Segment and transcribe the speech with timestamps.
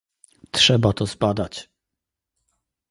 [0.51, 1.69] "Trzeba to zbadać."